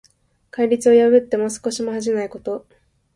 [0.49, 2.65] 戒律を破っても少しも恥じないこと。